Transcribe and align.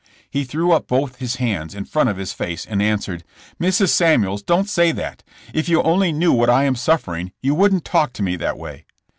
He 0.27 0.45
threw 0.45 0.71
up 0.71 0.87
both 0.87 1.17
his 1.17 1.35
hands 1.35 1.75
in 1.75 1.85
front 1.85 2.09
of 2.09 2.17
his 2.17 2.33
face 2.33 2.65
and 2.65 2.81
answered: 2.81 3.23
"Mrs. 3.61 3.89
Samuels, 3.89 4.41
don't 4.41 4.67
say 4.67 4.91
that. 4.91 5.21
If 5.53 5.69
you 5.69 5.83
only 5.83 6.11
knew 6.11 6.33
what 6.33 6.49
I 6.49 6.63
am 6.63 6.73
suffering, 6.75 7.33
you 7.39 7.53
wouldn't 7.53 7.85
talk 7.85 8.11
to 8.13 8.23
me 8.23 8.35
that 8.37 8.57
way." 8.57 8.85